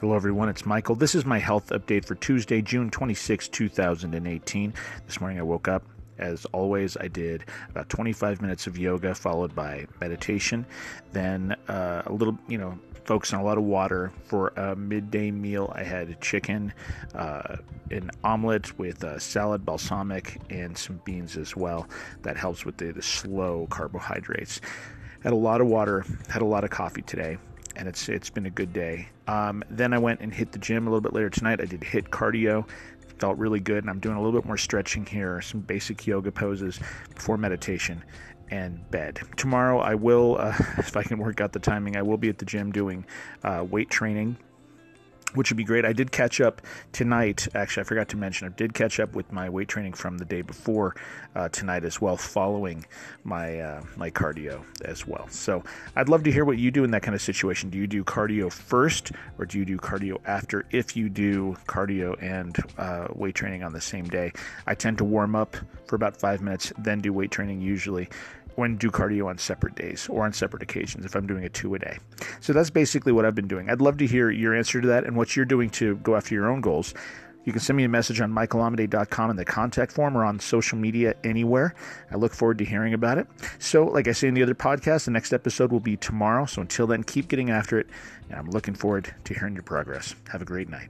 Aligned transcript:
Hello, 0.00 0.14
everyone. 0.14 0.48
It's 0.48 0.64
Michael. 0.64 0.94
This 0.94 1.16
is 1.16 1.24
my 1.24 1.40
health 1.40 1.70
update 1.70 2.04
for 2.04 2.14
Tuesday, 2.14 2.62
June 2.62 2.88
26, 2.88 3.48
2018. 3.48 4.72
This 5.06 5.20
morning 5.20 5.40
I 5.40 5.42
woke 5.42 5.66
up. 5.66 5.82
As 6.18 6.44
always, 6.52 6.96
I 6.96 7.08
did 7.08 7.46
about 7.70 7.88
25 7.88 8.40
minutes 8.40 8.68
of 8.68 8.78
yoga 8.78 9.12
followed 9.12 9.56
by 9.56 9.88
meditation. 10.00 10.64
Then 11.10 11.56
uh, 11.66 12.02
a 12.06 12.12
little, 12.12 12.38
you 12.46 12.58
know, 12.58 12.78
focus 13.06 13.32
on 13.32 13.40
a 13.40 13.42
lot 13.42 13.58
of 13.58 13.64
water. 13.64 14.12
For 14.22 14.50
a 14.50 14.76
midday 14.76 15.32
meal, 15.32 15.72
I 15.74 15.82
had 15.82 16.20
chicken, 16.20 16.72
uh, 17.16 17.56
an 17.90 18.12
omelet 18.22 18.78
with 18.78 19.02
a 19.02 19.18
salad, 19.18 19.66
balsamic, 19.66 20.40
and 20.48 20.78
some 20.78 21.00
beans 21.04 21.36
as 21.36 21.56
well. 21.56 21.88
That 22.22 22.36
helps 22.36 22.64
with 22.64 22.76
the, 22.76 22.92
the 22.92 23.02
slow 23.02 23.66
carbohydrates. 23.68 24.60
Had 25.24 25.32
a 25.32 25.36
lot 25.36 25.60
of 25.60 25.66
water, 25.66 26.04
had 26.28 26.42
a 26.42 26.46
lot 26.46 26.62
of 26.62 26.70
coffee 26.70 27.02
today 27.02 27.38
and 27.78 27.88
it's 27.88 28.08
it's 28.08 28.28
been 28.28 28.46
a 28.46 28.50
good 28.50 28.72
day. 28.72 29.08
Um, 29.26 29.62
then 29.70 29.94
I 29.94 29.98
went 29.98 30.20
and 30.20 30.34
hit 30.34 30.52
the 30.52 30.58
gym 30.58 30.86
a 30.86 30.90
little 30.90 31.00
bit 31.00 31.14
later 31.14 31.30
tonight. 31.30 31.60
I 31.60 31.64
did 31.64 31.82
hit 31.82 32.10
cardio, 32.10 32.68
felt 33.18 33.38
really 33.38 33.60
good, 33.60 33.84
and 33.84 33.90
I'm 33.90 34.00
doing 34.00 34.16
a 34.16 34.22
little 34.22 34.38
bit 34.38 34.46
more 34.46 34.58
stretching 34.58 35.06
here, 35.06 35.40
some 35.40 35.60
basic 35.60 36.06
yoga 36.06 36.32
poses 36.32 36.80
before 37.14 37.38
meditation 37.38 38.04
and 38.50 38.88
bed. 38.90 39.20
Tomorrow 39.36 39.78
I 39.78 39.94
will, 39.94 40.36
uh, 40.38 40.54
if 40.78 40.96
I 40.96 41.02
can 41.02 41.18
work 41.18 41.40
out 41.40 41.52
the 41.52 41.58
timing, 41.60 41.96
I 41.96 42.02
will 42.02 42.16
be 42.16 42.28
at 42.28 42.38
the 42.38 42.44
gym 42.44 42.72
doing 42.72 43.06
uh, 43.44 43.64
weight 43.68 43.90
training 43.90 44.36
which 45.34 45.50
would 45.50 45.56
be 45.56 45.64
great. 45.64 45.84
I 45.84 45.92
did 45.92 46.10
catch 46.10 46.40
up 46.40 46.62
tonight. 46.92 47.48
Actually, 47.54 47.82
I 47.82 47.84
forgot 47.84 48.08
to 48.10 48.16
mention, 48.16 48.48
I 48.48 48.50
did 48.50 48.74
catch 48.74 48.98
up 48.98 49.14
with 49.14 49.30
my 49.32 49.48
weight 49.48 49.68
training 49.68 49.92
from 49.92 50.18
the 50.18 50.24
day 50.24 50.42
before 50.42 50.96
uh, 51.34 51.48
tonight 51.50 51.84
as 51.84 52.00
well, 52.00 52.16
following 52.16 52.84
my 53.24 53.60
uh, 53.60 53.82
my 53.96 54.10
cardio 54.10 54.64
as 54.84 55.06
well. 55.06 55.26
So 55.28 55.62
I'd 55.96 56.08
love 56.08 56.22
to 56.24 56.32
hear 56.32 56.44
what 56.44 56.58
you 56.58 56.70
do 56.70 56.84
in 56.84 56.90
that 56.92 57.02
kind 57.02 57.14
of 57.14 57.22
situation. 57.22 57.70
Do 57.70 57.78
you 57.78 57.86
do 57.86 58.04
cardio 58.04 58.52
first, 58.52 59.12
or 59.38 59.44
do 59.44 59.58
you 59.58 59.64
do 59.64 59.76
cardio 59.76 60.18
after? 60.26 60.64
If 60.70 60.96
you 60.96 61.08
do 61.08 61.56
cardio 61.66 62.20
and 62.22 62.56
uh, 62.78 63.08
weight 63.14 63.34
training 63.34 63.62
on 63.62 63.72
the 63.72 63.80
same 63.80 64.04
day, 64.04 64.32
I 64.66 64.74
tend 64.74 64.98
to 64.98 65.04
warm 65.04 65.36
up 65.36 65.56
for 65.86 65.96
about 65.96 66.16
five 66.16 66.40
minutes, 66.40 66.72
then 66.78 67.00
do 67.00 67.12
weight 67.12 67.30
training 67.30 67.60
usually 67.60 68.08
when 68.58 68.76
do 68.76 68.90
cardio 68.90 69.26
on 69.26 69.38
separate 69.38 69.76
days 69.76 70.08
or 70.10 70.24
on 70.24 70.32
separate 70.32 70.64
occasions 70.64 71.04
if 71.04 71.14
I'm 71.14 71.28
doing 71.28 71.44
a 71.44 71.48
two 71.48 71.76
a 71.76 71.78
day. 71.78 71.98
So 72.40 72.52
that's 72.52 72.70
basically 72.70 73.12
what 73.12 73.24
I've 73.24 73.36
been 73.36 73.46
doing. 73.46 73.70
I'd 73.70 73.80
love 73.80 73.98
to 73.98 74.06
hear 74.06 74.30
your 74.30 74.52
answer 74.52 74.80
to 74.80 74.88
that 74.88 75.04
and 75.04 75.16
what 75.16 75.36
you're 75.36 75.44
doing 75.44 75.70
to 75.70 75.94
go 75.98 76.16
after 76.16 76.34
your 76.34 76.50
own 76.50 76.60
goals. 76.60 76.92
You 77.44 77.52
can 77.52 77.60
send 77.60 77.76
me 77.76 77.84
a 77.84 77.88
message 77.88 78.20
on 78.20 78.32
michaelamidei.com 78.32 79.30
in 79.30 79.36
the 79.36 79.44
contact 79.44 79.92
form 79.92 80.18
or 80.18 80.24
on 80.24 80.40
social 80.40 80.76
media 80.76 81.14
anywhere. 81.22 81.76
I 82.10 82.16
look 82.16 82.34
forward 82.34 82.58
to 82.58 82.64
hearing 82.64 82.94
about 82.94 83.16
it. 83.16 83.28
So, 83.60 83.84
like 83.84 84.08
I 84.08 84.12
say 84.12 84.26
in 84.26 84.34
the 84.34 84.42
other 84.42 84.56
podcast, 84.56 85.04
the 85.04 85.12
next 85.12 85.32
episode 85.32 85.70
will 85.70 85.78
be 85.78 85.96
tomorrow. 85.96 86.44
So, 86.44 86.60
until 86.60 86.88
then, 86.88 87.04
keep 87.04 87.28
getting 87.28 87.50
after 87.50 87.78
it. 87.78 87.86
And 88.28 88.40
I'm 88.40 88.50
looking 88.50 88.74
forward 88.74 89.14
to 89.24 89.34
hearing 89.34 89.54
your 89.54 89.62
progress. 89.62 90.16
Have 90.30 90.42
a 90.42 90.44
great 90.44 90.68
night. 90.68 90.88